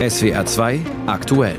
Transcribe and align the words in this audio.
SWR 0.00 0.46
2 0.46 0.80
aktuell. 1.06 1.58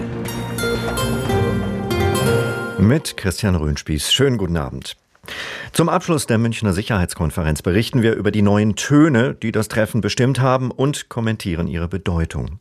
Mit 2.80 3.16
Christian 3.16 3.54
Röhnspieß. 3.54 4.12
Schönen 4.12 4.40
guten 4.40 4.58
Abend. 4.58 4.98
Zum 5.74 5.90
Abschluss 5.90 6.26
der 6.26 6.40
Münchner 6.40 6.74
Sicherheitskonferenz 6.74 7.62
berichten 7.62 8.02
wir 8.02 8.16
über 8.16 8.32
die 8.32 8.42
neuen 8.42 8.76
Töne, 8.76 9.36
die 9.36 9.52
das 9.52 9.68
Treffen 9.68 10.02
bestimmt 10.02 10.40
haben 10.40 10.72
und 10.72 11.08
kommentieren 11.08 11.68
ihre 11.68 11.88
Bedeutung. 11.88 12.61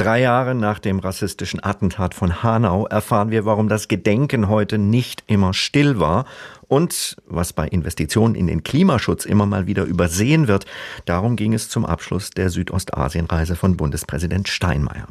Drei 0.00 0.22
Jahre 0.22 0.54
nach 0.54 0.78
dem 0.78 0.98
rassistischen 0.98 1.62
Attentat 1.62 2.14
von 2.14 2.42
Hanau 2.42 2.86
erfahren 2.86 3.30
wir, 3.30 3.44
warum 3.44 3.68
das 3.68 3.86
Gedenken 3.86 4.48
heute 4.48 4.78
nicht 4.78 5.24
immer 5.26 5.52
still 5.52 6.00
war 6.00 6.24
und 6.68 7.18
was 7.26 7.52
bei 7.52 7.68
Investitionen 7.68 8.34
in 8.34 8.46
den 8.46 8.62
Klimaschutz 8.62 9.26
immer 9.26 9.44
mal 9.44 9.66
wieder 9.66 9.84
übersehen 9.84 10.48
wird. 10.48 10.64
Darum 11.04 11.36
ging 11.36 11.52
es 11.52 11.68
zum 11.68 11.84
Abschluss 11.84 12.30
der 12.30 12.48
Südostasienreise 12.48 13.56
von 13.56 13.76
Bundespräsident 13.76 14.48
Steinmeier. 14.48 15.06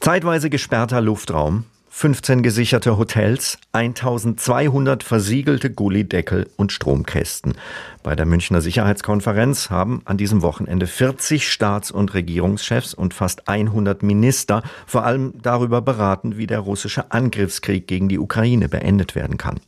Zeitweise 0.00 0.48
gesperrter 0.48 1.02
Luftraum, 1.02 1.66
15 1.96 2.42
gesicherte 2.42 2.98
Hotels, 2.98 3.56
1200 3.70 5.04
versiegelte 5.04 5.70
Gullideckel 5.70 6.50
und 6.56 6.72
Stromkästen. 6.72 7.54
Bei 8.02 8.16
der 8.16 8.26
Münchner 8.26 8.60
Sicherheitskonferenz 8.60 9.70
haben 9.70 10.02
an 10.04 10.16
diesem 10.16 10.42
Wochenende 10.42 10.88
40 10.88 11.48
Staats- 11.48 11.92
und 11.92 12.12
Regierungschefs 12.12 12.94
und 12.94 13.14
fast 13.14 13.48
100 13.48 14.02
Minister 14.02 14.64
vor 14.88 15.04
allem 15.04 15.34
darüber 15.40 15.82
beraten, 15.82 16.36
wie 16.36 16.48
der 16.48 16.58
russische 16.58 17.12
Angriffskrieg 17.12 17.86
gegen 17.86 18.08
die 18.08 18.18
Ukraine 18.18 18.68
beendet 18.68 19.14
werden 19.14 19.38
kann. 19.38 19.60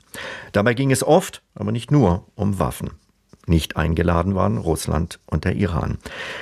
Dabei 0.51 0.75
ging 0.75 0.91
es 0.91 1.05
oft, 1.05 1.43
aber 1.55 1.71
nicht 1.71 1.93
nur, 1.93 2.27
um 2.35 2.59
Waffen. 2.59 2.91
Nicht 3.49 3.77
eingeladen 3.77 4.35
waren 4.35 4.59
Russland 4.59 5.21
und 5.27 5.45
der 5.45 5.55
Iran. 5.55 5.99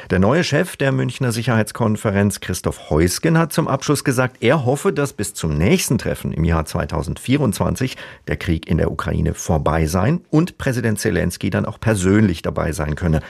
Der 0.08 0.18
neue 0.18 0.42
Chef 0.42 0.76
der 0.76 0.90
Münchner 0.90 1.32
Sicherheitskonferenz, 1.32 2.40
Christoph 2.40 2.88
Heusgen, 2.88 3.36
hat 3.36 3.52
zum 3.52 3.68
Abschluss 3.68 4.04
gesagt, 4.04 4.38
er 4.40 4.64
hoffe, 4.64 4.90
dass 4.90 5.12
bis 5.12 5.34
zum 5.34 5.58
nächsten 5.58 5.98
Treffen 5.98 6.32
im 6.32 6.44
Jahr 6.44 6.64
2024 6.64 7.98
der 8.26 8.36
Krieg 8.36 8.66
in 8.66 8.78
der 8.78 8.90
Ukraine 8.90 9.34
vorbei 9.34 9.84
sein 9.84 10.22
und 10.30 10.56
Präsident 10.56 10.98
Zelensky 10.98 11.50
dann 11.50 11.66
auch 11.66 11.78
persönlich 11.78 12.40
dabei 12.40 12.72
sein 12.72 12.94
könne. 12.94 13.20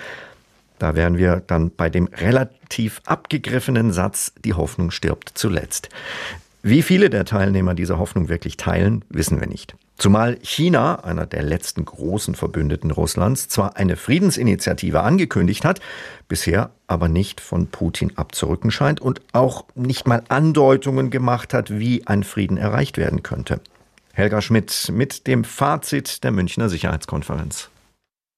Da 0.78 0.94
wären 0.94 1.18
wir 1.18 1.42
dann 1.46 1.70
bei 1.70 1.90
dem 1.90 2.08
relativ 2.08 3.00
abgegriffenen 3.06 3.92
Satz, 3.92 4.32
die 4.44 4.54
Hoffnung 4.54 4.90
stirbt 4.90 5.32
zuletzt. 5.34 5.88
Wie 6.66 6.80
viele 6.80 7.10
der 7.10 7.26
Teilnehmer 7.26 7.74
diese 7.74 7.98
Hoffnung 7.98 8.30
wirklich 8.30 8.56
teilen, 8.56 9.04
wissen 9.10 9.38
wir 9.38 9.46
nicht. 9.46 9.76
Zumal 9.98 10.38
China, 10.40 11.04
einer 11.04 11.26
der 11.26 11.42
letzten 11.42 11.84
großen 11.84 12.34
Verbündeten 12.34 12.90
Russlands, 12.90 13.48
zwar 13.48 13.76
eine 13.76 13.96
Friedensinitiative 13.96 15.02
angekündigt 15.02 15.66
hat, 15.66 15.80
bisher 16.26 16.70
aber 16.86 17.08
nicht 17.08 17.42
von 17.42 17.66
Putin 17.66 18.16
abzurücken 18.16 18.70
scheint 18.70 19.02
und 19.02 19.20
auch 19.34 19.66
nicht 19.74 20.06
mal 20.06 20.22
Andeutungen 20.28 21.10
gemacht 21.10 21.52
hat, 21.52 21.68
wie 21.68 22.06
ein 22.06 22.24
Frieden 22.24 22.56
erreicht 22.56 22.96
werden 22.96 23.22
könnte. 23.22 23.60
Helga 24.14 24.40
Schmidt 24.40 24.90
mit 24.90 25.26
dem 25.26 25.44
Fazit 25.44 26.24
der 26.24 26.30
Münchner 26.30 26.70
Sicherheitskonferenz. 26.70 27.68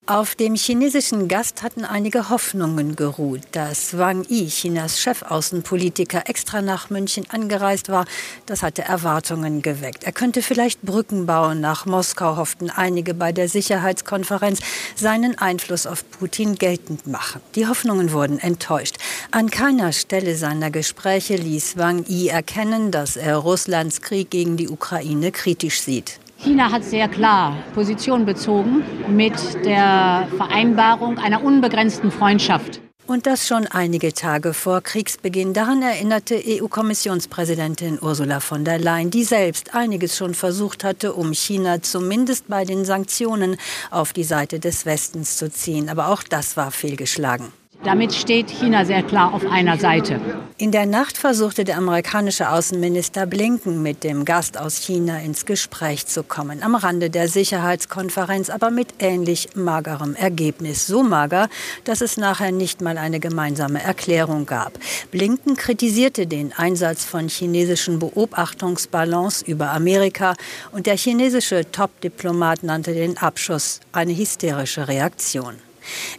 Auf 0.09 0.37
dem 0.37 0.55
chinesischen 0.55 1.27
Gast 1.27 1.65
hatten 1.65 1.85
einige 1.85 2.31
Hoffnungen 2.31 2.95
geruht. 2.95 3.41
Dass 3.51 3.99
Wang 3.99 4.25
Yi, 4.29 4.47
Chinas 4.47 5.01
Chefaußenpolitiker, 5.01 6.29
extra 6.29 6.63
nach 6.63 6.91
München 6.91 7.29
angereist 7.29 7.89
war, 7.89 8.05
das 8.47 8.63
hatte 8.63 8.83
Erwartungen 8.83 9.63
geweckt. 9.63 10.05
Er 10.05 10.13
könnte 10.13 10.43
vielleicht 10.43 10.83
Brücken 10.83 11.27
bauen. 11.27 11.61
Nach 11.61 11.87
Moskau 11.87 12.37
hofften 12.37 12.71
einige 12.71 13.15
bei 13.15 13.33
der 13.33 13.49
Sicherheitskonferenz, 13.49 14.61
seinen 14.95 15.39
Einfluss 15.39 15.89
auf 15.89 16.09
Putin 16.09 16.55
geltend 16.55 17.09
machen. 17.09 17.41
Die 17.57 17.67
Hoffnungen 17.67 18.13
wurden 18.13 18.39
enttäuscht. 18.39 18.99
An 19.33 19.51
keiner 19.51 19.91
Stelle 19.93 20.37
seiner 20.37 20.71
Gespräche 20.71 21.35
ließ 21.35 21.79
Wang 21.79 22.05
Yi 22.07 22.29
erkennen, 22.29 22.93
dass 22.93 23.17
er 23.17 23.39
Russlands 23.39 24.03
Krieg 24.03 24.31
gegen 24.31 24.57
die 24.57 24.69
Ukraine 24.69 25.33
kritisch 25.33 25.81
sieht. 25.81 26.21
China 26.39 26.71
hat 26.71 26.85
sehr 26.85 27.09
klar 27.09 27.57
Position 27.75 28.27
bezogen 28.27 28.85
mit 29.09 29.35
der 29.65 30.29
Vereinbarung 30.37 31.19
einer 31.19 31.43
unbegrenzten 31.43 32.11
Freundschaft. 32.11 32.81
Und 33.07 33.27
das 33.27 33.47
schon 33.47 33.69
einige 33.69 34.13
Tage 34.13 34.53
vor 34.53 34.81
Kriegsbeginn. 34.81 35.55
Daran 35.55 35.81
erinnerte 35.81 36.43
EU-Kommissionspräsidentin 36.45 38.01
Ursula 38.03 38.41
von 38.41 38.65
der 38.65 38.81
Leyen, 38.81 39.11
die 39.11 39.23
selbst 39.23 39.75
einiges 39.75 40.17
schon 40.17 40.35
versucht 40.35 40.83
hatte, 40.83 41.13
um 41.13 41.33
China 41.33 41.81
zumindest 41.83 42.49
bei 42.49 42.65
den 42.65 42.85
Sanktionen 42.85 43.59
auf 43.93 44.13
die 44.13 44.25
Seite 44.25 44.59
des 44.59 44.87
Westens 44.87 45.37
zu 45.37 45.53
ziehen. 45.53 45.89
Aber 45.89 46.09
auch 46.09 46.25
das 46.25 46.57
war 46.57 46.73
fehlgeschlagen. 46.73 47.53
Damit 47.85 48.13
steht 48.13 48.51
China 48.51 48.85
sehr 48.85 49.03
klar 49.03 49.33
auf 49.33 49.45
einer 49.47 49.79
Seite. 49.79 50.21
In 50.59 50.73
der 50.73 50.87
Nacht 50.87 51.19
versuchte 51.19 51.65
der 51.65 51.77
amerikanische 51.77 52.51
Außenminister 52.51 53.27
Blinken 53.27 53.83
mit 53.83 54.03
dem 54.05 54.25
Gast 54.25 54.59
aus 54.59 54.77
China 54.77 55.19
ins 55.19 55.45
Gespräch 55.45 56.07
zu 56.07 56.23
kommen. 56.23 56.63
Am 56.63 56.75
Rande 56.75 57.11
der 57.11 57.29
Sicherheitskonferenz, 57.29 58.51
aber 58.51 58.71
mit 58.71 58.95
ähnlich 58.99 59.51
magerem 59.55 60.15
Ergebnis. 60.15 60.87
So 60.87 61.03
mager, 61.03 61.49
dass 61.85 62.01
es 62.01 62.17
nachher 62.17 62.53
nicht 62.53 62.81
mal 62.81 62.99
eine 62.99 63.21
gemeinsame 63.21 63.83
Erklärung 63.83 64.47
gab. 64.47 64.73
Blinken 65.11 65.57
kritisierte 65.57 66.27
den 66.27 66.53
Einsatz 66.53 67.05
von 67.05 67.29
chinesischen 67.29 67.99
Beobachtungsballons 67.99 69.43
über 69.43 69.71
Amerika 69.73 70.35
und 70.73 70.87
der 70.87 70.97
chinesische 70.97 71.71
Top-Diplomat 71.71 72.63
nannte 72.63 72.95
den 72.95 73.19
Abschuss 73.19 73.81
eine 73.93 74.17
hysterische 74.17 74.89
Reaktion. 74.89 75.57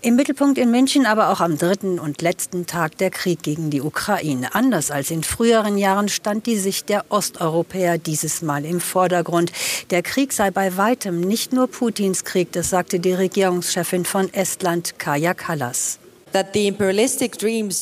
Im 0.01 0.15
Mittelpunkt 0.15 0.57
in 0.57 0.71
München 0.71 1.05
aber 1.05 1.29
auch 1.29 1.41
am 1.41 1.57
dritten 1.57 1.99
und 1.99 2.21
letzten 2.21 2.65
Tag 2.65 2.97
der 2.97 3.09
Krieg 3.09 3.43
gegen 3.43 3.69
die 3.69 3.81
Ukraine. 3.81 4.55
Anders 4.55 4.91
als 4.91 5.11
in 5.11 5.23
früheren 5.23 5.77
Jahren 5.77 6.09
stand 6.09 6.45
die 6.45 6.57
Sicht 6.57 6.89
der 6.89 7.05
Osteuropäer 7.09 7.97
dieses 7.97 8.41
Mal 8.41 8.65
im 8.65 8.79
Vordergrund. 8.79 9.51
Der 9.89 10.03
Krieg 10.03 10.33
sei 10.33 10.51
bei 10.51 10.77
weitem 10.77 11.21
nicht 11.21 11.53
nur 11.53 11.67
Putins 11.67 12.23
Krieg, 12.23 12.51
das 12.51 12.69
sagte 12.69 12.99
die 12.99 13.13
Regierungschefin 13.13 14.05
von 14.05 14.33
Estland, 14.33 14.99
Kaja 14.99 15.33
Kallas. 15.33 15.99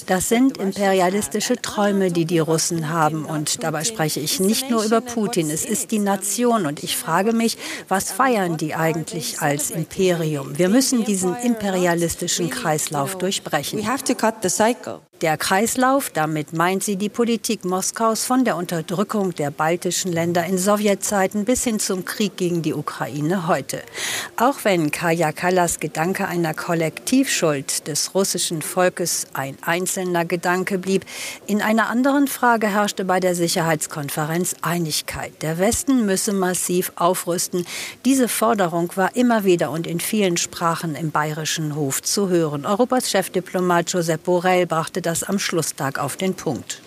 Das 0.08 0.30
sind 0.30 0.58
imperialistische 0.58 1.56
Träume, 1.62 2.12
die 2.12 2.26
die 2.26 2.40
Russen 2.40 2.90
haben. 2.90 3.26
Und 3.26 3.64
dabei 3.64 3.84
spreche 3.84 4.20
ich 4.20 4.40
nicht 4.40 4.70
nur 4.70 4.84
über 4.84 5.02
Putin. 5.02 5.50
Es 5.50 5.66
ist 5.66 5.92
die 5.92 6.00
Nation. 6.00 6.66
Und 6.66 6.84
ich 6.84 6.98
frage 6.98 7.34
mich, 7.34 7.58
was 7.88 8.12
feiern 8.12 8.58
die 8.58 8.76
eigentlich 8.76 9.42
als 9.42 9.72
Imperium? 9.72 10.58
Wir 10.58 10.70
müssen 10.70 11.04
diesen 11.06 11.36
imperialistischen 11.36 12.50
Kreislauf 12.50 13.18
durchbrechen. 13.18 13.80
Der 15.22 15.38
Kreislauf, 15.38 16.10
damit 16.10 16.52
meint 16.52 16.84
sie 16.84 16.98
die 16.98 17.08
Politik 17.08 17.64
Moskaus 17.64 18.26
von 18.26 18.44
der 18.44 18.58
Unterdrückung 18.58 19.34
der 19.34 19.50
baltischen 19.50 20.12
Länder 20.12 20.46
in 20.46 20.58
Sowjetzeiten 20.58 21.46
bis 21.46 21.64
hin 21.64 21.80
zum 21.80 22.04
Krieg 22.04 22.36
gegen 22.36 22.62
die 22.62 22.74
Ukraine 22.74 23.48
heute. 23.48 23.82
Auch 24.36 24.58
wenn 24.64 24.92
Kaja 24.92 25.32
Kallas 25.32 25.80
Gedanke 25.80 26.28
einer 26.28 26.54
Kollektivschuld 26.54 27.88
des 27.88 28.14
russischen 28.14 28.62
Volkes 28.62 29.28
ein 29.32 29.58
einzelner 29.62 30.26
Gedanke 30.26 30.78
blieb, 30.78 31.06
in 31.48 31.62
einer 31.62 31.88
anderen 31.88 32.28
Frage 32.28 32.68
herrschte 32.68 33.06
bei 33.06 33.22
der 33.22 33.36
Sicherheitskonferenz 33.36 34.58
Einigkeit. 34.64 35.32
Der 35.42 35.60
Westen 35.60 36.06
müsse 36.06 36.34
massiv 36.34 36.92
aufrüsten. 36.98 37.66
Diese 38.04 38.28
Forderung 38.28 38.92
war 38.96 39.16
immer 39.16 39.46
wieder 39.46 39.72
und 39.72 39.88
in 39.88 40.02
vielen 40.02 40.36
Sprachen 40.36 40.94
im 40.94 41.12
bayerischen 41.12 41.74
Hof 41.74 42.02
zu 42.02 42.28
hören. 42.28 42.66
Europas 42.66 43.10
Chefdiplomat 43.10 43.94
Josep 43.94 44.26
Borrell 44.26 44.66
brachte 44.66 45.05
das 45.06 45.24
am 45.24 45.40
Schlusstag 45.40 46.00
auf 46.00 46.18
den 46.18 46.34
Punkt. 46.34 46.82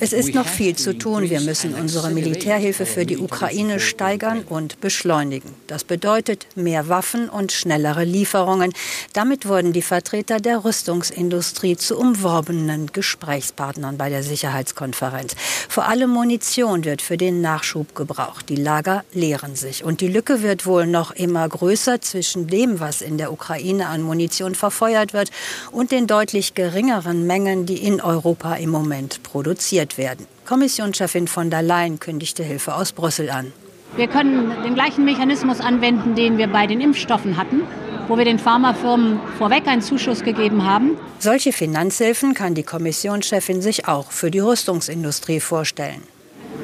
Es 0.00 0.12
ist 0.12 0.34
noch 0.34 0.48
viel 0.48 0.74
zu 0.74 0.98
tun. 0.98 1.30
Wir 1.30 1.40
müssen 1.40 1.74
unsere 1.74 2.10
Militärhilfe 2.10 2.86
für 2.86 3.06
die 3.06 3.18
Ukraine 3.18 3.78
steigern 3.78 4.42
und 4.48 4.80
beschleunigen. 4.80 5.54
Das 5.68 5.84
bedeutet 5.84 6.48
mehr 6.56 6.88
Waffen 6.88 7.28
und 7.28 7.52
schnellere 7.52 8.02
Lieferungen. 8.02 8.72
Damit 9.12 9.46
wurden 9.46 9.72
die 9.72 9.82
Vertreter 9.82 10.38
der 10.38 10.64
Rüstungsindustrie 10.64 11.76
zu 11.76 11.96
umworbenen 11.96 12.88
Gesprächspartnern 12.92 13.96
bei 13.96 14.10
der 14.10 14.24
Sicherheitskonferenz. 14.24 15.36
Vor 15.68 15.86
allem 15.86 16.10
Munition 16.10 16.84
wird 16.84 17.00
für 17.00 17.16
den 17.16 17.40
Nachschub 17.40 17.94
gebraucht. 17.94 18.48
Die 18.48 18.56
Lager 18.56 19.04
leeren 19.12 19.54
sich. 19.54 19.84
Und 19.84 20.00
die 20.00 20.08
Lücke 20.08 20.42
wird 20.42 20.66
wohl 20.66 20.88
noch 20.88 21.12
immer 21.12 21.48
größer 21.48 22.00
zwischen 22.00 22.48
dem, 22.48 22.80
was 22.80 23.02
in 23.02 23.18
der 23.18 23.32
Ukraine 23.32 23.86
an 23.86 24.02
Munition 24.02 24.56
verfeuert 24.56 25.12
wird, 25.12 25.30
und 25.70 25.92
den 25.92 26.01
deutlich 26.06 26.54
geringeren 26.54 27.26
Mengen, 27.26 27.66
die 27.66 27.84
in 27.84 28.00
Europa 28.00 28.54
im 28.54 28.70
Moment 28.70 29.22
produziert 29.22 29.98
werden. 29.98 30.26
Kommissionschefin 30.46 31.28
von 31.28 31.50
der 31.50 31.62
Leyen 31.62 32.00
kündigte 32.00 32.42
Hilfe 32.42 32.74
aus 32.74 32.92
Brüssel 32.92 33.30
an. 33.30 33.52
Wir 33.96 34.08
können 34.08 34.50
den 34.64 34.74
gleichen 34.74 35.04
Mechanismus 35.04 35.60
anwenden, 35.60 36.14
den 36.14 36.38
wir 36.38 36.46
bei 36.48 36.66
den 36.66 36.80
Impfstoffen 36.80 37.36
hatten 37.36 37.62
wo 38.08 38.18
wir 38.18 38.24
den 38.24 38.38
Pharmafirmen 38.38 39.20
vorweg 39.38 39.66
einen 39.66 39.82
Zuschuss 39.82 40.22
gegeben 40.22 40.64
haben. 40.64 40.96
Solche 41.18 41.52
Finanzhilfen 41.52 42.34
kann 42.34 42.54
die 42.54 42.62
Kommissionschefin 42.62 43.62
sich 43.62 43.88
auch 43.88 44.10
für 44.10 44.30
die 44.30 44.40
Rüstungsindustrie 44.40 45.40
vorstellen. 45.40 46.02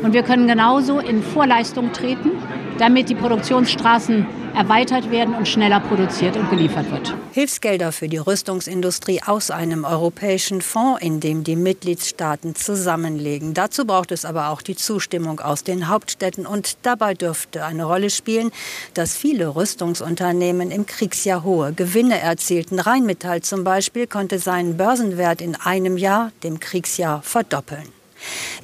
Und 0.02 0.12
wir 0.12 0.23
können 0.23 0.46
genauso 0.46 1.00
in 1.00 1.23
Vorleistung 1.23 1.93
treten 1.93 2.32
damit 2.79 3.09
die 3.09 3.15
Produktionsstraßen 3.15 4.27
erweitert 4.55 5.11
werden 5.11 5.35
und 5.35 5.47
schneller 5.47 5.81
produziert 5.81 6.37
und 6.37 6.51
geliefert 6.51 6.91
wird. 6.91 7.15
Hilfsgelder 7.33 7.93
für 7.93 8.09
die 8.09 8.17
Rüstungsindustrie 8.17 9.21
aus 9.25 9.51
einem 9.51 9.85
europäischen 9.85 10.63
Fonds, 10.63 11.01
in 11.03 11.21
dem 11.21 11.45
die 11.45 11.57
Mitgliedstaaten 11.57 12.55
zusammenlegen. 12.55 13.55
Dazu 13.55 13.85
braucht 13.85 14.11
es 14.11 14.25
aber 14.25 14.49
auch 14.49 14.63
die 14.63 14.77
Zustimmung 14.77 15.41
aus 15.41 15.63
den 15.63 15.89
Hauptstädten. 15.89 16.47
Und 16.47 16.79
dabei 16.83 17.15
dürfte 17.15 17.65
eine 17.65 17.85
Rolle 17.85 18.11
spielen, 18.11 18.51
dass 18.95 19.17
viele 19.17 19.55
Rüstungsunternehmen 19.55 20.71
im 20.71 20.87
Kriegsjahr 20.87 21.45
hohe 21.45 21.73
Gewinne 21.73 22.19
erzielten. 22.21 22.81
Rheinmetall 22.81 23.43
zum 23.43 23.65
Beispiel 23.65 24.07
konnte 24.07 24.39
seinen 24.39 24.77
Börsenwert 24.77 25.41
in 25.41 25.55
einem 25.55 25.97
Jahr, 25.97 26.33
dem 26.43 26.59
Kriegsjahr, 26.59 27.23
verdoppeln. 27.23 27.98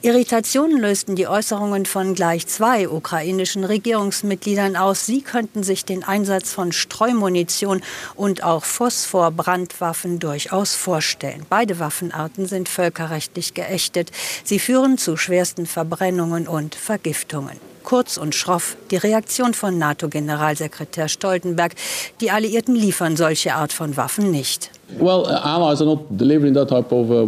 Irritationen 0.02 0.78
lösten 0.78 1.16
die 1.16 1.26
Äußerungen 1.26 1.86
von 1.86 2.14
gleich 2.14 2.46
zwei 2.46 2.88
ukrainischen 2.88 3.64
Regierungsmitgliedern 3.64 4.76
aus. 4.76 5.06
Sie 5.06 5.22
könnten 5.22 5.62
sich 5.62 5.84
den 5.84 6.04
Einsatz 6.04 6.52
von 6.52 6.72
Streumunition 6.72 7.82
und 8.14 8.44
auch 8.44 8.64
Phosphorbrandwaffen 8.64 10.18
durchaus 10.18 10.74
vorstellen. 10.74 11.46
Beide 11.48 11.78
Waffenarten 11.78 12.46
sind 12.46 12.68
völkerrechtlich 12.68 13.54
geächtet. 13.54 14.10
Sie 14.44 14.58
führen 14.58 14.98
zu 14.98 15.16
schwersten 15.16 15.66
Verbrennungen 15.66 16.48
und 16.48 16.74
Vergiftungen 16.74 17.58
kurz 17.84 18.16
und 18.16 18.34
schroff 18.34 18.76
die 18.90 18.96
Reaktion 18.96 19.54
von 19.54 19.78
NATO-Generalsekretär 19.78 21.08
Stoltenberg. 21.08 21.74
Die 22.20 22.30
Alliierten 22.30 22.74
liefern 22.74 23.14
solche 23.16 23.54
Art 23.54 23.72
von 23.72 23.96
Waffen 23.96 24.30
nicht. 24.30 24.70
Uh, 25.00 25.04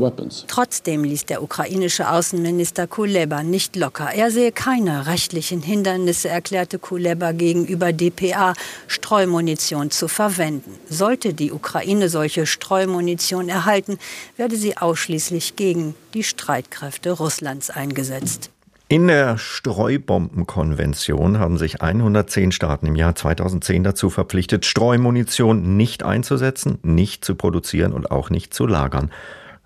weapons. 0.01 0.45
Trotzdem 0.47 1.05
ließ 1.05 1.27
der 1.27 1.43
ukrainische 1.43 2.11
Außenminister 2.11 2.87
Kuleba 2.87 3.43
nicht 3.43 3.77
locker. 3.77 4.11
Er 4.15 4.31
sehe 4.31 4.53
keine 4.53 5.07
rechtlichen 5.07 5.63
Hindernisse, 5.63 6.29
erklärte 6.29 6.79
Kuleba 6.79 7.33
gegenüber 7.33 7.93
dpa, 7.93 8.55
Streumunition 8.87 9.91
zu 9.91 10.09
verwenden. 10.09 10.79
Sollte 10.89 11.35
die 11.35 11.53
Ukraine 11.53 12.09
solche 12.09 12.47
Streumunition 12.47 13.49
erhalten, 13.49 13.99
werde 14.37 14.57
sie 14.57 14.77
ausschließlich 14.77 15.57
gegen 15.57 15.95
die 16.15 16.25
Streitkräfte 16.25 17.11
Russlands 17.13 17.71
eingesetzt. 17.71 18.51
In 18.89 19.09
der 19.09 19.37
Streubombenkonvention 19.37 21.41
haben 21.41 21.59
sich 21.59 21.83
110 21.83 22.53
Staaten 22.53 22.87
im 22.87 22.95
Jahr 22.95 23.17
2010 23.17 23.83
dazu 23.83 24.11
verpflichtet, 24.11 24.65
Streumunition 24.65 25.77
nicht 25.77 26.05
einzusetzen, 26.05 26.79
nicht 26.85 27.25
zu 27.25 27.35
produzieren 27.35 27.93
und 27.93 28.13
auch 28.13 28.31
nicht 28.31 28.55
zu 28.55 28.65
lagern. 28.65 29.11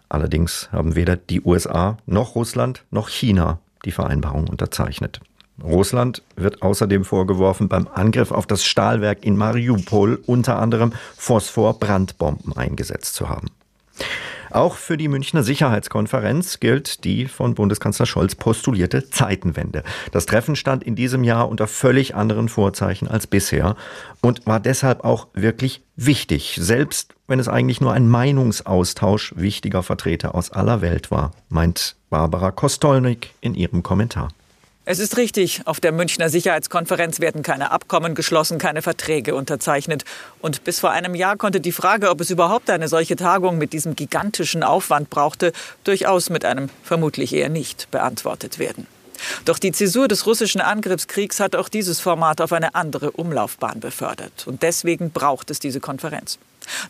Allerdings 0.08 0.70
haben 0.72 0.96
weder 0.96 1.17
die 1.17 1.43
USA 1.43 1.99
noch 2.06 2.34
Russland 2.34 2.87
noch 2.90 3.11
China 3.11 3.58
die 3.84 3.93
Vereinbarung 3.93 4.49
unterzeichnet. 4.49 5.20
Russland 5.62 6.23
wird 6.37 6.62
außerdem 6.62 7.05
vorgeworfen, 7.05 7.69
beim 7.69 7.88
Angriff 7.88 8.32
auf 8.32 8.46
das 8.46 8.64
Stahlwerk 8.64 9.23
in 9.23 9.37
Mariupol 9.37 10.19
unter 10.25 10.58
anderem 10.58 10.94
Phosphor-Brandbomben 11.19 12.56
eingesetzt 12.56 13.16
zu 13.16 13.28
haben. 13.28 13.49
Auch 14.50 14.75
für 14.75 14.97
die 14.97 15.08
Münchner 15.08 15.43
Sicherheitskonferenz 15.43 16.61
gilt 16.61 17.05
die 17.05 17.26
von 17.26 17.55
Bundeskanzler 17.55 18.06
Scholz 18.06 18.35
postulierte 18.35 19.08
Zeitenwende. 19.08 19.85
Das 20.12 20.26
Treffen 20.26 20.56
stand 20.56 20.82
in 20.82 20.97
diesem 20.97 21.25
Jahr 21.25 21.49
unter 21.49 21.67
völlig 21.67 22.14
anderen 22.14 22.49
Vorzeichen 22.49 23.06
als 23.06 23.26
bisher 23.26 23.76
und 24.20 24.47
war 24.47 24.61
deshalb 24.61 25.05
auch 25.05 25.29
wirklich 25.35 25.82
wichtig, 25.97 26.56
selbst 26.61 27.14
wenn 27.29 27.38
es 27.38 27.49
eigentlich 27.49 27.81
nur 27.81 27.93
ein 27.93 28.08
Meinungsaustausch 28.08 29.35
wichtiger 29.37 29.85
Vertreter 29.85 30.35
aus 30.35 30.50
aller 30.50 30.82
Welt 30.82 31.11
war, 31.12 31.31
meint 31.49 31.94
Barbara 32.11 32.50
Kostolnik 32.50 33.31
in 33.41 33.55
ihrem 33.55 33.85
Kommentar. 33.85 34.31
Es 34.90 34.98
ist 34.98 35.16
richtig, 35.16 35.60
auf 35.66 35.78
der 35.78 35.92
Münchner 35.92 36.31
Sicherheitskonferenz 36.31 37.20
werden 37.20 37.44
keine 37.44 37.70
Abkommen 37.70 38.16
geschlossen, 38.16 38.58
keine 38.58 38.82
Verträge 38.82 39.37
unterzeichnet. 39.37 40.04
Und 40.40 40.64
bis 40.64 40.81
vor 40.81 40.90
einem 40.90 41.14
Jahr 41.14 41.37
konnte 41.37 41.60
die 41.60 41.70
Frage, 41.70 42.10
ob 42.10 42.20
es 42.20 42.28
überhaupt 42.31 42.69
eine 42.70 42.88
solche 42.88 43.14
Tagung 43.14 43.56
mit 43.56 43.72
diesem 43.72 43.94
gigantischen 43.94 44.64
Aufwand 44.64 45.08
brauchte, 45.08 45.52
durchaus 45.84 46.28
mit 46.28 46.44
einem 46.44 46.70
vermutlich 46.82 47.32
eher 47.32 47.50
nicht 47.50 47.88
beantwortet 47.92 48.58
werden. 48.58 48.88
Doch 49.44 49.60
die 49.60 49.70
Zäsur 49.70 50.08
des 50.08 50.26
russischen 50.26 50.60
Angriffskriegs 50.60 51.38
hat 51.38 51.54
auch 51.54 51.69
dieses 51.69 52.00
Format 52.00 52.40
auf 52.40 52.52
eine 52.52 52.75
andere 52.75 53.12
Umlaufbahn 53.12 53.78
befördert. 53.78 54.48
Und 54.48 54.64
deswegen 54.64 55.12
braucht 55.12 55.52
es 55.52 55.60
diese 55.60 55.78
Konferenz. 55.78 56.40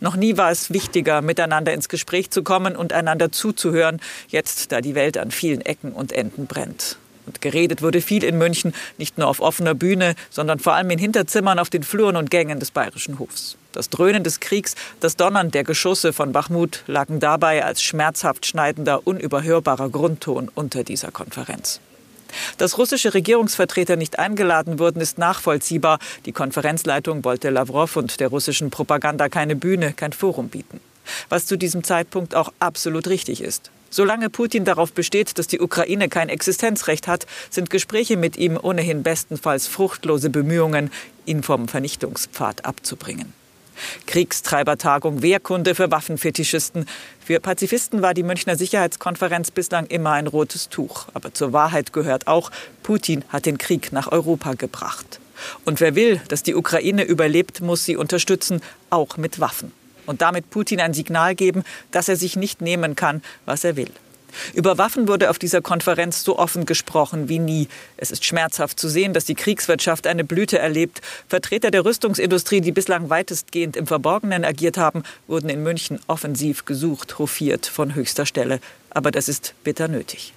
Noch 0.01 0.17
nie 0.17 0.39
war 0.39 0.51
es 0.51 0.73
wichtiger, 0.73 1.21
miteinander 1.21 1.75
ins 1.75 1.91
Gespräch 1.91 2.31
zu 2.31 2.43
kommen 2.45 2.77
und 2.77 2.95
einander 2.95 3.31
zuzuhören, 3.31 4.01
jetzt 4.29 4.73
da 4.73 4.81
die 4.81 4.95
Welt 4.95 5.19
an 5.19 5.31
vielen 5.31 5.61
Ecken 5.61 5.93
und 5.93 6.13
Enden 6.13 6.47
brennt. 6.47 6.97
Geredet 7.41 7.83
wurde 7.83 8.01
viel 8.01 8.25
in 8.25 8.39
München, 8.39 8.75
nicht 8.99 9.19
nur 9.19 9.29
auf 9.29 9.41
offener 9.41 9.75
Bühne, 9.75 10.15
sondern 10.31 10.59
vor 10.59 10.75
allem 10.75 10.91
in 10.91 10.99
Hinterzimmern 10.99 11.59
auf 11.59 11.71
den 11.71 11.83
Fluren 11.83 12.17
und 12.17 12.31
Gängen 12.31 12.61
des 12.61 12.71
Bayerischen 12.71 13.19
Hofs. 13.19 13.57
Das 13.73 13.89
Dröhnen 13.89 14.25
des 14.25 14.41
Kriegs, 14.41 14.75
das 14.99 15.17
Donnern 15.17 15.51
der 15.51 15.65
Geschosse 15.65 16.13
von 16.13 16.33
Bachmut 16.33 16.83
lagen 16.87 17.21
dabei 17.21 17.65
als 17.65 17.83
schmerzhaft 17.83 18.47
schneidender, 18.47 19.07
unüberhörbarer 19.07 19.91
Grundton 19.91 20.51
unter 20.55 20.83
dieser 20.83 21.13
Konferenz. 21.13 21.81
Dass 22.59 22.79
russische 22.79 23.15
Regierungsvertreter 23.15 23.97
nicht 23.97 24.19
eingeladen 24.19 24.79
wurden, 24.79 25.01
ist 25.01 25.19
nachvollziehbar. 25.19 25.99
Die 26.27 26.33
Konferenzleitung 26.33 27.25
wollte 27.25 27.51
Lavrov 27.51 27.97
und 27.97 28.21
der 28.21 28.29
russischen 28.29 28.71
Propaganda 28.71 29.29
keine 29.29 29.57
Bühne, 29.57 29.93
kein 29.93 30.13
Forum 30.13 30.49
bieten. 30.49 30.81
Was 31.29 31.47
zu 31.47 31.57
diesem 31.57 31.83
Zeitpunkt 31.83 32.35
auch 32.35 32.53
absolut 32.61 33.09
richtig 33.09 33.41
ist. 33.41 33.71
Solange 33.91 34.31
Putin 34.31 34.65
darauf 34.65 34.93
besteht, 34.93 35.37
dass 35.39 35.49
die 35.49 35.61
Ukraine 35.61 36.09
kein 36.09 36.29
Existenzrecht 36.29 37.09
hat, 37.09 37.27
sind 37.51 37.71
Gespräche 37.71 38.17
mit 38.17 38.37
ihm 38.37 38.57
ohnehin 38.61 39.03
bestenfalls 39.03 39.67
fruchtlose 39.67 40.31
Bemühungen, 40.31 40.93
ihn 41.27 41.43
vom 41.43 41.67
Vernichtungspfad 41.67 42.65
abzubringen. 42.65 43.33
Kriegstreibertagung 44.07 45.23
Wehrkunde 45.23 45.75
für 45.75 45.91
Waffenfetischisten. 45.91 46.87
Für 47.25 47.41
Pazifisten 47.41 48.03
war 48.03 48.15
die 48.15 48.23
Münchner 48.23 48.57
Sicherheitskonferenz 48.57 49.51
bislang 49.51 49.87
immer 49.87 50.13
ein 50.13 50.27
rotes 50.27 50.69
Tuch. 50.69 51.07
Aber 51.15 51.35
zur 51.35 51.53
Wahrheit 51.53 51.93
gehört 51.93 52.27
auch, 52.27 52.51
Putin 52.83 53.25
hat 53.29 53.47
den 53.47 53.59
Krieg 53.59 53.93
nach 53.93 54.13
Europa 54.13 54.55
gebracht. 54.55 55.19
Und 55.65 55.81
wer 55.81 55.95
will, 55.95 56.21
dass 56.29 56.43
die 56.43 56.55
Ukraine 56.55 57.03
überlebt, 57.03 57.61
muss 57.61 57.85
sie 57.85 57.97
unterstützen, 57.97 58.61
auch 58.91 59.17
mit 59.17 59.41
Waffen 59.41 59.73
und 60.11 60.21
damit 60.21 60.51
Putin 60.51 60.81
ein 60.81 60.93
Signal 60.93 61.35
geben, 61.35 61.63
dass 61.93 62.09
er 62.09 62.17
sich 62.17 62.37
nicht 62.37 62.61
nehmen 62.61 62.97
kann, 62.97 63.23
was 63.47 63.65
er 63.65 63.77
will. 63.77 63.91
Über 64.55 64.79
Waffen 64.79 65.09
wurde 65.09 65.31
auf 65.31 65.39
dieser 65.39 65.61
Konferenz 65.61 66.23
so 66.25 66.39
offen 66.39 66.67
gesprochen 66.67 67.29
wie 67.29 67.39
nie. 67.39 67.69
Es 67.97 68.11
ist 68.11 68.25
schmerzhaft 68.25 68.79
zu 68.79 68.89
sehen, 68.89 69.13
dass 69.13 69.25
die 69.25 69.35
Kriegswirtschaft 69.35 70.07
eine 70.07 70.25
Blüte 70.25 70.59
erlebt. 70.59 71.01
Vertreter 71.29 71.71
der 71.71 71.85
Rüstungsindustrie, 71.85 72.61
die 72.61 72.73
bislang 72.73 73.11
weitestgehend 73.11 73.77
im 73.77 73.87
Verborgenen 73.87 74.45
agiert 74.45 74.77
haben, 74.77 75.03
wurden 75.27 75.49
in 75.49 75.63
München 75.63 76.01
offensiv 76.07 76.65
gesucht, 76.65 77.19
hofiert 77.19 77.67
von 77.67 77.95
höchster 77.95 78.27
Stelle. 78.27 78.61
Aber 78.91 79.11
das 79.11 79.29
ist 79.29 79.55
bitter 79.65 79.89
nötig. 79.89 80.35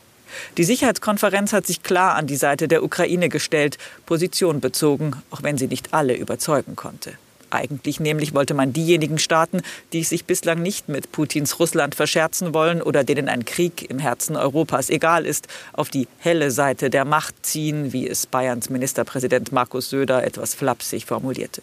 Die 0.57 0.63
Sicherheitskonferenz 0.63 1.53
hat 1.53 1.67
sich 1.67 1.83
klar 1.83 2.15
an 2.15 2.27
die 2.27 2.35
Seite 2.35 2.67
der 2.67 2.83
Ukraine 2.83 3.29
gestellt, 3.29 3.77
Position 4.05 4.61
bezogen, 4.61 5.21
auch 5.29 5.43
wenn 5.43 5.57
sie 5.57 5.67
nicht 5.67 5.93
alle 5.93 6.15
überzeugen 6.15 6.75
konnte. 6.75 7.13
Eigentlich 7.53 7.99
nämlich 7.99 8.33
wollte 8.33 8.55
man 8.55 8.73
diejenigen 8.73 9.19
Staaten, 9.19 9.61
die 9.93 10.03
sich 10.03 10.25
bislang 10.25 10.63
nicht 10.63 10.89
mit 10.89 11.11
Putins 11.11 11.59
Russland 11.59 11.93
verscherzen 11.93 12.53
wollen 12.53 12.81
oder 12.81 13.03
denen 13.03 13.29
ein 13.29 13.45
Krieg 13.45 13.89
im 13.91 13.99
Herzen 13.99 14.35
Europas 14.35 14.89
egal 14.89 15.27
ist, 15.27 15.47
auf 15.71 15.89
die 15.89 16.07
helle 16.17 16.49
Seite 16.49 16.89
der 16.89 17.05
Macht 17.05 17.45
ziehen, 17.45 17.93
wie 17.93 18.07
es 18.07 18.25
Bayerns 18.25 18.71
Ministerpräsident 18.71 19.51
Markus 19.51 19.91
Söder 19.91 20.23
etwas 20.23 20.55
flapsig 20.55 21.05
formulierte. 21.05 21.61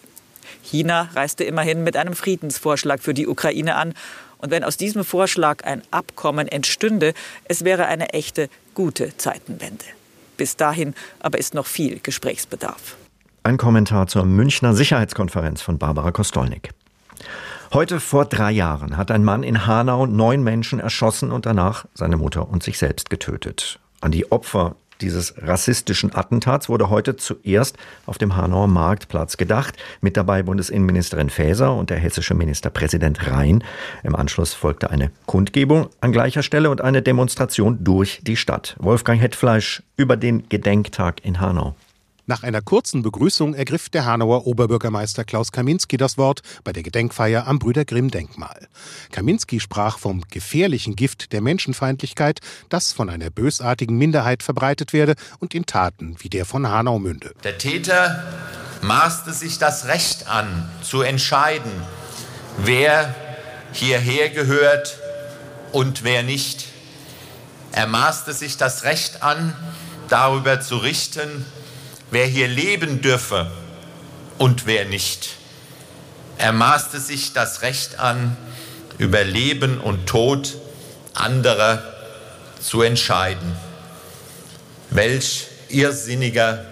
China 0.63 1.09
reiste 1.13 1.43
immerhin 1.43 1.83
mit 1.83 1.97
einem 1.97 2.13
Friedensvorschlag 2.13 3.01
für 3.01 3.13
die 3.13 3.27
Ukraine 3.27 3.75
an. 3.75 3.93
Und 4.37 4.49
wenn 4.49 4.63
aus 4.63 4.77
diesem 4.77 5.03
Vorschlag 5.03 5.65
ein 5.65 5.81
Abkommen 5.91 6.47
entstünde, 6.47 7.13
es 7.45 7.65
wäre 7.65 7.87
eine 7.87 8.13
echte, 8.13 8.49
gute 8.75 9.15
Zeitenwende. 9.17 9.85
Bis 10.37 10.55
dahin 10.55 10.95
aber 11.19 11.37
ist 11.37 11.53
noch 11.53 11.67
viel 11.67 11.99
Gesprächsbedarf. 12.01 12.95
Ein 13.43 13.57
Kommentar 13.57 14.05
zur 14.05 14.23
Münchner 14.23 14.75
Sicherheitskonferenz 14.75 15.63
von 15.63 15.79
Barbara 15.79 16.11
Kostolnik. 16.11 16.69
Heute 17.73 17.99
vor 17.99 18.25
drei 18.25 18.51
Jahren 18.51 18.97
hat 18.97 19.09
ein 19.09 19.23
Mann 19.23 19.41
in 19.41 19.65
Hanau 19.65 20.05
neun 20.05 20.43
Menschen 20.43 20.79
erschossen 20.79 21.31
und 21.31 21.47
danach 21.47 21.85
seine 21.95 22.17
Mutter 22.17 22.47
und 22.47 22.61
sich 22.61 22.77
selbst 22.77 23.09
getötet. 23.09 23.79
An 23.99 24.11
die 24.11 24.31
Opfer 24.31 24.75
dieses 25.01 25.33
rassistischen 25.41 26.13
Attentats 26.13 26.69
wurde 26.69 26.91
heute 26.91 27.15
zuerst 27.15 27.77
auf 28.05 28.19
dem 28.19 28.35
Hanauer 28.35 28.67
Marktplatz 28.67 29.37
gedacht. 29.37 29.75
Mit 30.01 30.17
dabei 30.17 30.43
Bundesinnenministerin 30.43 31.31
Faeser 31.31 31.73
und 31.73 31.89
der 31.89 31.97
hessische 31.97 32.35
Ministerpräsident 32.35 33.25
Rhein. 33.27 33.63
Im 34.03 34.15
Anschluss 34.15 34.53
folgte 34.53 34.91
eine 34.91 35.09
Kundgebung 35.25 35.89
an 35.99 36.11
gleicher 36.11 36.43
Stelle 36.43 36.69
und 36.69 36.81
eine 36.81 37.01
Demonstration 37.01 37.83
durch 37.83 38.19
die 38.21 38.37
Stadt. 38.37 38.75
Wolfgang 38.77 39.19
Hetfleisch 39.19 39.81
über 39.97 40.15
den 40.15 40.47
Gedenktag 40.47 41.25
in 41.25 41.39
Hanau. 41.39 41.75
Nach 42.31 42.43
einer 42.43 42.61
kurzen 42.61 43.01
Begrüßung 43.01 43.53
ergriff 43.53 43.89
der 43.89 44.05
Hanauer 44.05 44.47
Oberbürgermeister 44.47 45.25
Klaus 45.25 45.51
Kaminski 45.51 45.97
das 45.97 46.17
Wort 46.17 46.39
bei 46.63 46.71
der 46.71 46.81
Gedenkfeier 46.81 47.45
am 47.45 47.59
Brüder 47.59 47.83
Grimm 47.83 48.09
Denkmal. 48.09 48.69
Kaminski 49.11 49.59
sprach 49.59 49.97
vom 49.97 50.21
gefährlichen 50.29 50.95
Gift 50.95 51.33
der 51.33 51.41
Menschenfeindlichkeit, 51.41 52.39
das 52.69 52.93
von 52.93 53.09
einer 53.09 53.31
bösartigen 53.31 53.97
Minderheit 53.97 54.43
verbreitet 54.43 54.93
werde 54.93 55.15
und 55.39 55.53
in 55.53 55.65
Taten 55.65 56.15
wie 56.19 56.29
der 56.29 56.45
von 56.45 56.69
Hanau 56.69 56.99
münde. 56.99 57.33
Der 57.43 57.57
Täter 57.57 58.23
maßte 58.81 59.33
sich 59.33 59.57
das 59.57 59.87
Recht 59.87 60.29
an, 60.29 60.71
zu 60.83 61.01
entscheiden, 61.01 61.73
wer 62.59 63.13
hierher 63.73 64.29
gehört 64.29 64.97
und 65.73 66.05
wer 66.05 66.23
nicht. 66.23 66.67
Er 67.73 67.87
maßte 67.87 68.31
sich 68.31 68.55
das 68.55 68.85
Recht 68.85 69.21
an, 69.21 69.53
darüber 70.07 70.61
zu 70.61 70.77
richten, 70.77 71.45
wer 72.11 72.25
hier 72.25 72.47
leben 72.47 73.01
dürfe 73.01 73.49
und 74.37 74.67
wer 74.67 74.85
nicht. 74.85 75.29
Er 76.37 76.51
maßte 76.51 76.99
sich 76.99 77.33
das 77.33 77.61
Recht 77.61 77.99
an, 77.99 78.37
über 78.97 79.23
Leben 79.23 79.79
und 79.79 80.05
Tod 80.05 80.57
anderer 81.13 81.81
zu 82.61 82.81
entscheiden. 82.81 83.55
Welch 84.89 85.47
irrsinniger 85.69 86.65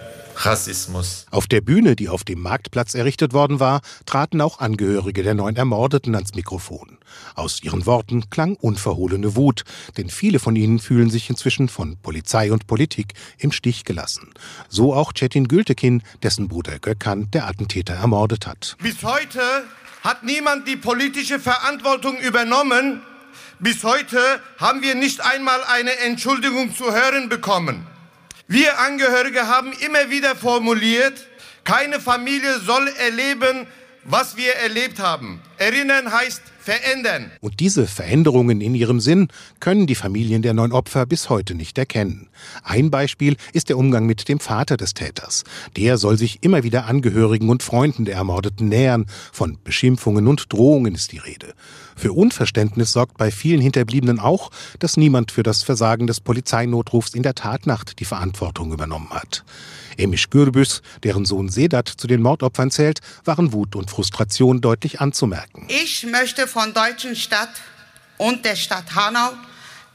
Rassismus. 0.44 1.26
Auf 1.30 1.46
der 1.46 1.60
Bühne, 1.60 1.96
die 1.96 2.08
auf 2.08 2.24
dem 2.24 2.40
Marktplatz 2.40 2.94
errichtet 2.94 3.32
worden 3.32 3.60
war, 3.60 3.80
traten 4.06 4.40
auch 4.40 4.58
Angehörige 4.58 5.22
der 5.22 5.34
neun 5.34 5.56
Ermordeten 5.56 6.14
ans 6.14 6.34
Mikrofon. 6.34 6.98
Aus 7.34 7.62
ihren 7.62 7.86
Worten 7.86 8.30
klang 8.30 8.56
unverhohlene 8.56 9.36
Wut, 9.36 9.64
denn 9.96 10.08
viele 10.08 10.38
von 10.38 10.56
ihnen 10.56 10.78
fühlen 10.78 11.10
sich 11.10 11.28
inzwischen 11.28 11.68
von 11.68 11.96
Polizei 11.98 12.52
und 12.52 12.66
Politik 12.66 13.14
im 13.38 13.52
Stich 13.52 13.84
gelassen. 13.84 14.32
So 14.68 14.94
auch 14.94 15.12
Cetin 15.12 15.48
Gültekin, 15.48 16.02
dessen 16.22 16.48
Bruder 16.48 16.78
Gökhan 16.78 17.30
der 17.32 17.46
Attentäter 17.46 17.94
ermordet 17.94 18.46
hat. 18.46 18.76
Bis 18.82 19.02
heute 19.02 19.40
hat 20.02 20.24
niemand 20.24 20.66
die 20.66 20.76
politische 20.76 21.38
Verantwortung 21.38 22.18
übernommen. 22.18 23.02
Bis 23.58 23.84
heute 23.84 24.18
haben 24.58 24.80
wir 24.80 24.94
nicht 24.94 25.20
einmal 25.20 25.62
eine 25.64 25.98
Entschuldigung 25.98 26.74
zu 26.74 26.92
hören 26.92 27.28
bekommen. 27.28 27.86
Wir 28.52 28.80
Angehörige 28.80 29.46
haben 29.46 29.72
immer 29.74 30.10
wieder 30.10 30.34
formuliert, 30.34 31.24
keine 31.62 32.00
Familie 32.00 32.58
soll 32.58 32.88
erleben, 32.98 33.68
was 34.02 34.36
wir 34.36 34.54
erlebt 34.54 34.98
haben. 34.98 35.40
Erinnern 35.56 36.12
heißt 36.12 36.42
verändern. 36.58 37.30
Und 37.40 37.60
diese 37.60 37.86
Veränderungen 37.86 38.60
in 38.60 38.74
ihrem 38.74 38.98
Sinn 38.98 39.28
können 39.60 39.86
die 39.86 39.94
Familien 39.94 40.42
der 40.42 40.52
neun 40.52 40.72
Opfer 40.72 41.06
bis 41.06 41.30
heute 41.30 41.54
nicht 41.54 41.78
erkennen. 41.78 42.28
Ein 42.64 42.90
Beispiel 42.90 43.36
ist 43.52 43.68
der 43.68 43.78
Umgang 43.78 44.06
mit 44.06 44.28
dem 44.28 44.40
Vater 44.40 44.76
des 44.76 44.94
Täters. 44.94 45.44
Der 45.76 45.96
soll 45.96 46.18
sich 46.18 46.42
immer 46.42 46.64
wieder 46.64 46.86
Angehörigen 46.86 47.50
und 47.50 47.62
Freunden 47.62 48.04
der 48.04 48.16
Ermordeten 48.16 48.68
nähern. 48.68 49.06
Von 49.32 49.58
Beschimpfungen 49.62 50.26
und 50.26 50.52
Drohungen 50.52 50.96
ist 50.96 51.12
die 51.12 51.18
Rede. 51.18 51.54
Für 52.00 52.14
Unverständnis 52.14 52.92
sorgt 52.92 53.18
bei 53.18 53.30
vielen 53.30 53.60
Hinterbliebenen 53.60 54.20
auch, 54.20 54.50
dass 54.78 54.96
niemand 54.96 55.32
für 55.32 55.42
das 55.42 55.62
Versagen 55.62 56.06
des 56.06 56.18
Polizeinotrufs 56.22 57.12
in 57.12 57.22
der 57.22 57.34
Tatnacht 57.34 58.00
die 58.00 58.06
Verantwortung 58.06 58.72
übernommen 58.72 59.10
hat. 59.10 59.44
Emisch 59.98 60.30
Gürbüs, 60.30 60.80
deren 61.02 61.26
Sohn 61.26 61.50
Sedat 61.50 61.88
zu 61.88 62.06
den 62.06 62.22
Mordopfern 62.22 62.70
zählt, 62.70 63.00
waren 63.26 63.52
Wut 63.52 63.76
und 63.76 63.90
Frustration 63.90 64.62
deutlich 64.62 65.02
anzumerken. 65.02 65.66
Ich 65.68 66.06
möchte 66.06 66.46
von 66.46 66.72
deutschen 66.72 67.14
Stadt 67.14 67.60
und 68.16 68.46
der 68.46 68.56
Stadt 68.56 68.94
Hanau, 68.94 69.32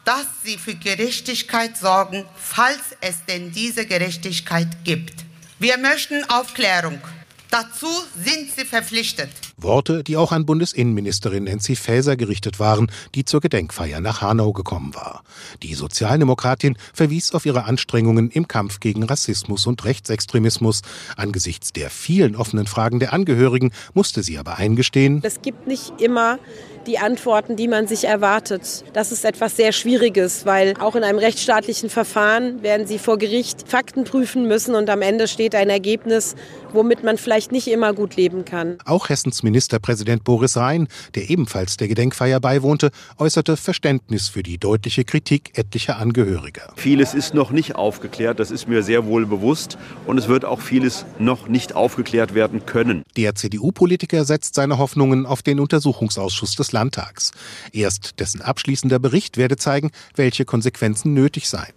dass 0.03 0.27
sie 0.43 0.59
für 0.59 0.75
Gerechtigkeit 0.75 1.75
sorgen, 1.75 2.23
falls 2.35 2.95
es 3.01 3.25
denn 3.27 3.51
diese 3.51 3.87
Gerechtigkeit 3.87 4.67
gibt. 4.83 5.25
Wir 5.57 5.79
möchten 5.79 6.23
Aufklärung. 6.29 7.01
Dazu 7.49 7.87
sind 8.23 8.51
sie 8.55 8.65
verpflichtet. 8.65 9.29
Worte, 9.57 10.03
die 10.03 10.17
auch 10.17 10.31
an 10.31 10.45
Bundesinnenministerin 10.45 11.45
Nancy 11.45 11.75
Faeser 11.75 12.17
gerichtet 12.17 12.59
waren, 12.59 12.91
die 13.13 13.25
zur 13.25 13.41
Gedenkfeier 13.41 14.01
nach 14.01 14.21
Hanau 14.21 14.53
gekommen 14.53 14.95
war. 14.95 15.23
Die 15.63 15.73
Sozialdemokratin 15.73 16.77
verwies 16.93 17.33
auf 17.33 17.45
ihre 17.45 17.65
Anstrengungen 17.65 18.29
im 18.29 18.47
Kampf 18.47 18.79
gegen 18.79 19.03
Rassismus 19.03 19.67
und 19.67 19.83
Rechtsextremismus. 19.85 20.81
Angesichts 21.17 21.73
der 21.73 21.89
vielen 21.89 22.35
offenen 22.35 22.67
Fragen 22.67 22.99
der 22.99 23.13
Angehörigen 23.13 23.71
musste 23.93 24.23
sie 24.23 24.37
aber 24.37 24.57
eingestehen, 24.57 25.21
es 25.23 25.41
gibt 25.41 25.67
nicht 25.67 25.99
immer 25.99 26.39
die 26.85 26.99
Antworten, 26.99 27.55
die 27.55 27.67
man 27.67 27.87
sich 27.87 28.05
erwartet. 28.05 28.83
Das 28.93 29.11
ist 29.11 29.25
etwas 29.25 29.55
sehr 29.55 29.71
Schwieriges, 29.71 30.45
weil 30.45 30.75
auch 30.79 30.95
in 30.95 31.03
einem 31.03 31.19
rechtsstaatlichen 31.19 31.89
Verfahren 31.89 32.61
werden 32.61 32.85
Sie 32.87 32.99
vor 32.99 33.17
Gericht 33.17 33.67
Fakten 33.67 34.03
prüfen 34.03 34.47
müssen 34.47 34.75
und 34.75 34.89
am 34.89 35.01
Ende 35.01 35.27
steht 35.27 35.55
ein 35.55 35.69
Ergebnis, 35.69 36.35
womit 36.73 37.03
man 37.03 37.17
vielleicht 37.17 37.51
nicht 37.51 37.67
immer 37.67 37.93
gut 37.93 38.15
leben 38.15 38.45
kann. 38.45 38.77
Auch 38.85 39.09
Hessens 39.09 39.41
Ministerpräsident 39.45 40.25
Boris 40.25 40.57
Rhein, 40.57 40.89
der 41.15 41.29
ebenfalls 41.29 41.77
der 41.77 41.87
Gedenkfeier 41.87 42.41
beiwohnte, 42.41 42.91
äußerte 43.17 43.55
Verständnis 43.55 44.27
für 44.27 44.43
die 44.43 44.57
deutliche 44.57 45.05
Kritik 45.05 45.57
etlicher 45.57 45.97
Angehöriger. 45.97 46.73
Vieles 46.75 47.13
ist 47.13 47.33
noch 47.33 47.51
nicht 47.51 47.75
aufgeklärt, 47.75 48.39
das 48.39 48.51
ist 48.51 48.67
mir 48.67 48.83
sehr 48.83 49.05
wohl 49.05 49.25
bewusst. 49.25 49.77
Und 50.05 50.17
es 50.17 50.27
wird 50.27 50.43
auch 50.43 50.59
vieles 50.59 51.05
noch 51.19 51.47
nicht 51.47 51.73
aufgeklärt 51.75 52.33
werden 52.33 52.65
können. 52.65 53.03
Der 53.15 53.35
CDU-Politiker 53.35 54.25
setzt 54.25 54.55
seine 54.55 54.77
Hoffnungen 54.77 55.25
auf 55.25 55.41
den 55.41 55.59
Untersuchungsausschuss 55.59 56.55
des 56.55 56.71
Landtags. 56.73 57.31
Erst 57.71 58.19
dessen 58.19 58.41
abschließender 58.41 58.99
Bericht 58.99 59.37
werde 59.37 59.55
zeigen, 59.55 59.91
welche 60.15 60.43
Konsequenzen 60.43 61.13
nötig 61.13 61.47
seien. 61.47 61.73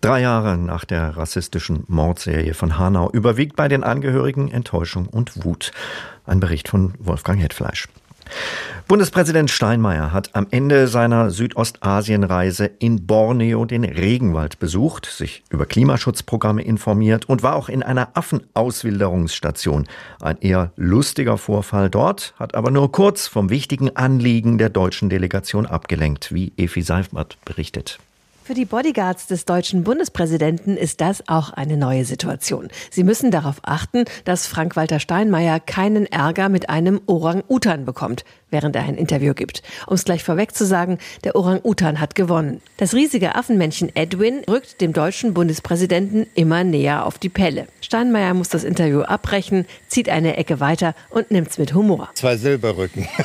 Drei 0.00 0.22
Jahre 0.22 0.56
nach 0.56 0.86
der 0.86 1.16
rassistischen 1.18 1.84
Mordserie 1.86 2.54
von 2.54 2.78
Hanau 2.78 3.10
überwiegt 3.10 3.54
bei 3.54 3.68
den 3.68 3.84
Angehörigen 3.84 4.50
Enttäuschung 4.50 5.06
und 5.06 5.44
Wut. 5.44 5.72
Ein 6.24 6.40
Bericht 6.40 6.68
von 6.68 6.94
Wolfgang 6.98 7.38
Hetfleisch. 7.38 7.86
Bundespräsident 8.88 9.50
Steinmeier 9.50 10.12
hat 10.12 10.34
am 10.34 10.46
Ende 10.50 10.88
seiner 10.88 11.30
Südostasienreise 11.30 12.70
in 12.78 13.06
Borneo 13.06 13.66
den 13.66 13.84
Regenwald 13.84 14.58
besucht, 14.58 15.04
sich 15.06 15.44
über 15.50 15.66
Klimaschutzprogramme 15.66 16.62
informiert 16.62 17.28
und 17.28 17.42
war 17.42 17.54
auch 17.54 17.68
in 17.68 17.82
einer 17.82 18.08
Affenauswilderungsstation. 18.14 19.86
Ein 20.20 20.38
eher 20.38 20.72
lustiger 20.76 21.36
Vorfall 21.36 21.90
dort, 21.90 22.34
hat 22.38 22.54
aber 22.54 22.70
nur 22.70 22.90
kurz 22.90 23.26
vom 23.26 23.50
wichtigen 23.50 23.94
Anliegen 23.96 24.56
der 24.56 24.70
deutschen 24.70 25.10
Delegation 25.10 25.66
abgelenkt, 25.66 26.32
wie 26.32 26.52
Efi 26.56 26.82
Seifert 26.82 27.36
berichtet. 27.44 27.98
Für 28.42 28.54
die 28.54 28.64
Bodyguards 28.64 29.26
des 29.26 29.44
deutschen 29.44 29.84
Bundespräsidenten 29.84 30.76
ist 30.76 31.00
das 31.00 31.28
auch 31.28 31.50
eine 31.50 31.76
neue 31.76 32.04
Situation. 32.04 32.68
Sie 32.90 33.04
müssen 33.04 33.30
darauf 33.30 33.60
achten, 33.62 34.04
dass 34.24 34.46
Frank-Walter 34.46 34.98
Steinmeier 34.98 35.60
keinen 35.60 36.06
Ärger 36.06 36.48
mit 36.48 36.68
einem 36.68 37.00
Orang-Utan 37.06 37.84
bekommt, 37.84 38.24
während 38.50 38.76
er 38.76 38.82
ein 38.82 38.96
Interview 38.96 39.34
gibt. 39.34 39.62
Um 39.86 39.94
es 39.94 40.04
gleich 40.04 40.24
vorweg 40.24 40.54
zu 40.54 40.66
sagen, 40.66 40.98
der 41.24 41.36
Orang-Utan 41.36 42.00
hat 42.00 42.14
gewonnen. 42.14 42.60
Das 42.76 42.94
riesige 42.94 43.34
Affenmännchen 43.34 43.94
Edwin 43.94 44.42
rückt 44.48 44.80
dem 44.80 44.92
deutschen 44.92 45.34
Bundespräsidenten 45.34 46.26
immer 46.34 46.64
näher 46.64 47.06
auf 47.06 47.18
die 47.18 47.28
Pelle. 47.28 47.66
Steinmeier 47.80 48.34
muss 48.34 48.48
das 48.48 48.64
Interview 48.64 49.02
abbrechen, 49.02 49.66
zieht 49.88 50.08
eine 50.08 50.36
Ecke 50.36 50.60
weiter 50.60 50.94
und 51.10 51.30
nimmt's 51.30 51.58
mit 51.58 51.74
Humor. 51.74 52.10
Zwei 52.14 52.36
Silberrücken. 52.36 53.08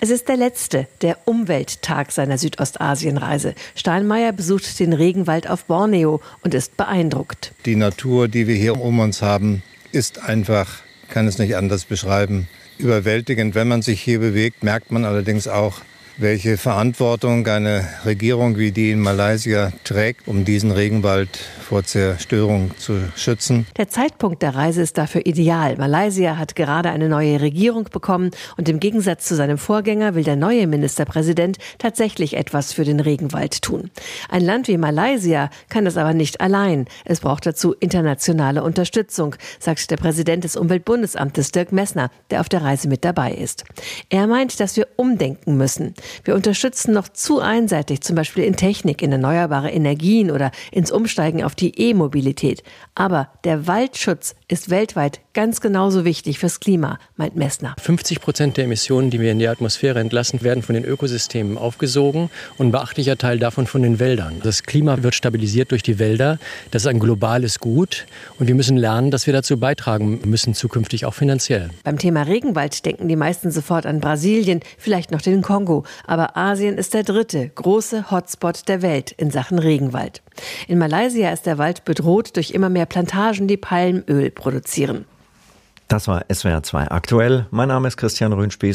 Es 0.00 0.10
ist 0.10 0.28
der 0.28 0.36
letzte, 0.36 0.86
der 1.02 1.18
Umwelttag 1.24 2.12
seiner 2.12 2.38
Südostasienreise. 2.38 3.56
Steinmeier 3.74 4.32
besucht 4.32 4.78
den 4.78 4.92
Regenwald 4.92 5.50
auf 5.50 5.64
Borneo 5.64 6.20
und 6.42 6.54
ist 6.54 6.76
beeindruckt. 6.76 7.52
Die 7.66 7.74
Natur, 7.74 8.28
die 8.28 8.46
wir 8.46 8.54
hier 8.54 8.80
um 8.80 9.00
uns 9.00 9.22
haben, 9.22 9.62
ist 9.90 10.22
einfach, 10.22 10.82
kann 11.08 11.26
es 11.26 11.38
nicht 11.38 11.56
anders 11.56 11.84
beschreiben, 11.84 12.48
überwältigend. 12.78 13.54
Wenn 13.54 13.68
man 13.68 13.82
sich 13.82 14.00
hier 14.00 14.18
bewegt, 14.20 14.62
merkt 14.62 14.90
man 14.90 15.04
allerdings 15.04 15.48
auch, 15.48 15.80
welche 16.18 16.56
Verantwortung 16.56 17.46
eine 17.46 17.86
Regierung 18.04 18.58
wie 18.58 18.72
die 18.72 18.90
in 18.90 18.98
Malaysia 19.00 19.72
trägt, 19.84 20.26
um 20.26 20.44
diesen 20.44 20.72
Regenwald 20.72 21.38
vor 21.60 21.84
Zerstörung 21.84 22.72
zu 22.76 22.98
schützen. 23.14 23.66
Der 23.76 23.88
Zeitpunkt 23.88 24.42
der 24.42 24.54
Reise 24.54 24.82
ist 24.82 24.98
dafür 24.98 25.26
ideal. 25.26 25.76
Malaysia 25.76 26.36
hat 26.36 26.56
gerade 26.56 26.90
eine 26.90 27.08
neue 27.08 27.40
Regierung 27.40 27.84
bekommen 27.84 28.32
und 28.56 28.68
im 28.68 28.80
Gegensatz 28.80 29.26
zu 29.26 29.36
seinem 29.36 29.58
Vorgänger 29.58 30.14
will 30.16 30.24
der 30.24 30.34
neue 30.34 30.66
Ministerpräsident 30.66 31.58
tatsächlich 31.78 32.36
etwas 32.36 32.72
für 32.72 32.84
den 32.84 32.98
Regenwald 32.98 33.62
tun. 33.62 33.90
Ein 34.28 34.44
Land 34.44 34.66
wie 34.66 34.78
Malaysia 34.78 35.50
kann 35.68 35.84
das 35.84 35.96
aber 35.96 36.14
nicht 36.14 36.40
allein. 36.40 36.86
Es 37.04 37.20
braucht 37.20 37.46
dazu 37.46 37.74
internationale 37.74 38.64
Unterstützung, 38.64 39.36
sagt 39.60 39.90
der 39.90 39.96
Präsident 39.96 40.42
des 40.42 40.56
Umweltbundesamtes 40.56 41.52
Dirk 41.52 41.70
Messner, 41.70 42.10
der 42.30 42.40
auf 42.40 42.48
der 42.48 42.62
Reise 42.62 42.88
mit 42.88 43.04
dabei 43.04 43.32
ist. 43.32 43.64
Er 44.08 44.26
meint, 44.26 44.58
dass 44.58 44.76
wir 44.76 44.88
umdenken 44.96 45.56
müssen. 45.56 45.94
Wir 46.24 46.34
unterstützen 46.34 46.92
noch 46.92 47.08
zu 47.08 47.40
einseitig, 47.40 48.00
zum 48.02 48.16
Beispiel 48.16 48.44
in 48.44 48.56
Technik, 48.56 49.02
in 49.02 49.12
erneuerbare 49.12 49.70
Energien 49.70 50.30
oder 50.30 50.50
ins 50.72 50.90
Umsteigen 50.90 51.42
auf 51.42 51.54
die 51.54 51.78
E-Mobilität. 51.78 52.62
Aber 52.94 53.30
der 53.44 53.66
Waldschutz 53.66 54.34
ist 54.48 54.70
weltweit 54.70 55.20
ganz 55.34 55.60
genauso 55.60 56.04
wichtig 56.04 56.38
fürs 56.38 56.58
Klima, 56.58 56.98
meint 57.16 57.36
Messner. 57.36 57.76
50 57.80 58.20
Prozent 58.20 58.56
der 58.56 58.64
Emissionen, 58.64 59.10
die 59.10 59.20
wir 59.20 59.30
in 59.30 59.38
die 59.38 59.46
Atmosphäre 59.46 60.00
entlassen, 60.00 60.42
werden 60.42 60.62
von 60.62 60.74
den 60.74 60.84
Ökosystemen 60.84 61.58
aufgesogen 61.58 62.30
und 62.56 62.68
ein 62.68 62.72
beachtlicher 62.72 63.18
Teil 63.18 63.38
davon 63.38 63.66
von 63.66 63.82
den 63.82 63.98
Wäldern. 63.98 64.40
Das 64.42 64.62
Klima 64.62 65.02
wird 65.02 65.14
stabilisiert 65.14 65.70
durch 65.70 65.82
die 65.82 65.98
Wälder. 65.98 66.38
Das 66.70 66.82
ist 66.82 66.88
ein 66.88 66.98
globales 66.98 67.60
Gut 67.60 68.06
und 68.38 68.48
wir 68.48 68.54
müssen 68.54 68.76
lernen, 68.76 69.10
dass 69.10 69.26
wir 69.26 69.34
dazu 69.34 69.58
beitragen 69.58 70.20
müssen, 70.24 70.54
zukünftig 70.54 71.04
auch 71.04 71.14
finanziell. 71.14 71.70
Beim 71.84 71.98
Thema 71.98 72.22
Regenwald 72.22 72.84
denken 72.86 73.06
die 73.06 73.16
meisten 73.16 73.50
sofort 73.50 73.84
an 73.84 74.00
Brasilien, 74.00 74.60
vielleicht 74.78 75.10
noch 75.10 75.20
den 75.20 75.42
Kongo. 75.42 75.84
Aber 76.06 76.36
Asien 76.36 76.78
ist 76.78 76.94
der 76.94 77.02
dritte 77.02 77.50
große 77.54 78.10
Hotspot 78.10 78.66
der 78.66 78.80
Welt 78.80 79.12
in 79.12 79.30
Sachen 79.30 79.58
Regenwald. 79.58 80.22
In 80.66 80.78
Malaysia 80.78 81.30
ist 81.32 81.46
der 81.46 81.58
Wald 81.58 81.84
bedroht 81.84 82.36
durch 82.36 82.50
immer 82.50 82.68
mehr 82.68 82.86
Plantagen, 82.86 83.48
die 83.48 83.56
Palmöl 83.56 84.30
produzieren. 84.30 85.04
Das 85.88 86.06
war 86.06 86.24
SWR 86.30 86.62
2 86.62 86.90
aktuell. 86.90 87.46
Mein 87.50 87.68
Name 87.68 87.88
ist 87.88 87.96
Christian 87.96 88.34
Röhnspieß. 88.34 88.66